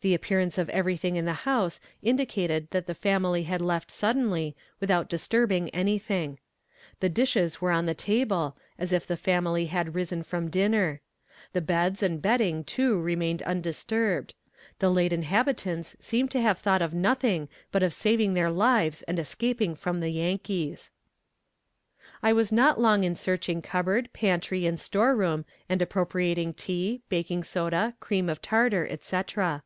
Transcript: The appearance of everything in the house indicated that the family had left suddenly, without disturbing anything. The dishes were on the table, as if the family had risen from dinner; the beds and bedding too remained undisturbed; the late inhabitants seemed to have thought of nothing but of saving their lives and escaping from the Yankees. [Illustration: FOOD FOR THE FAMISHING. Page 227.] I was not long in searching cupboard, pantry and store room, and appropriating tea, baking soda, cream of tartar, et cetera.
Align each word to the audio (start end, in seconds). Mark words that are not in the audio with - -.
The 0.00 0.12
appearance 0.12 0.58
of 0.58 0.68
everything 0.68 1.16
in 1.16 1.24
the 1.24 1.32
house 1.48 1.80
indicated 2.02 2.68
that 2.72 2.84
the 2.84 2.92
family 2.92 3.44
had 3.44 3.62
left 3.62 3.90
suddenly, 3.90 4.54
without 4.78 5.08
disturbing 5.08 5.70
anything. 5.70 6.38
The 7.00 7.08
dishes 7.08 7.62
were 7.62 7.70
on 7.70 7.86
the 7.86 7.94
table, 7.94 8.54
as 8.78 8.92
if 8.92 9.06
the 9.06 9.16
family 9.16 9.64
had 9.64 9.94
risen 9.94 10.22
from 10.22 10.50
dinner; 10.50 11.00
the 11.54 11.62
beds 11.62 12.02
and 12.02 12.20
bedding 12.20 12.64
too 12.64 13.00
remained 13.00 13.40
undisturbed; 13.44 14.34
the 14.78 14.90
late 14.90 15.10
inhabitants 15.10 15.96
seemed 16.00 16.30
to 16.32 16.40
have 16.42 16.58
thought 16.58 16.82
of 16.82 16.92
nothing 16.92 17.48
but 17.72 17.82
of 17.82 17.94
saving 17.94 18.34
their 18.34 18.50
lives 18.50 19.00
and 19.04 19.18
escaping 19.18 19.74
from 19.74 20.00
the 20.00 20.10
Yankees. 20.10 20.90
[Illustration: 22.22 22.22
FOOD 22.22 22.28
FOR 22.28 22.34
THE 22.34 22.34
FAMISHING. 22.34 22.36
Page 22.36 22.36
227.] 22.36 22.36
I 22.36 22.36
was 22.36 22.52
not 22.52 22.78
long 22.82 23.04
in 23.04 23.14
searching 23.14 23.62
cupboard, 23.62 24.12
pantry 24.12 24.66
and 24.66 24.78
store 24.78 25.16
room, 25.16 25.46
and 25.70 25.80
appropriating 25.80 26.52
tea, 26.52 27.00
baking 27.08 27.42
soda, 27.44 27.94
cream 28.00 28.28
of 28.28 28.42
tartar, 28.42 28.86
et 28.90 29.02
cetera. 29.02 29.62